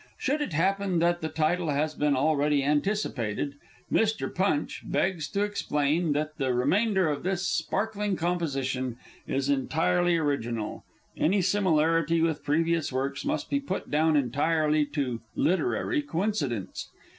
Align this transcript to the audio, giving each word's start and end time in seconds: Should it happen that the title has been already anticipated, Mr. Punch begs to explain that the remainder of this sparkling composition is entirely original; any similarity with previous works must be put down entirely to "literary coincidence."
Should 0.17 0.41
it 0.41 0.53
happen 0.53 0.97
that 0.97 1.21
the 1.21 1.29
title 1.29 1.69
has 1.69 1.93
been 1.93 2.15
already 2.15 2.63
anticipated, 2.63 3.53
Mr. 3.91 4.33
Punch 4.33 4.81
begs 4.83 5.29
to 5.29 5.43
explain 5.43 6.13
that 6.13 6.39
the 6.39 6.55
remainder 6.55 7.07
of 7.07 7.21
this 7.21 7.47
sparkling 7.47 8.15
composition 8.15 8.97
is 9.27 9.47
entirely 9.47 10.17
original; 10.17 10.83
any 11.15 11.43
similarity 11.43 12.19
with 12.19 12.43
previous 12.43 12.91
works 12.91 13.23
must 13.23 13.47
be 13.51 13.59
put 13.59 13.91
down 13.91 14.15
entirely 14.17 14.87
to 14.87 15.21
"literary 15.35 16.01
coincidence." 16.01 16.89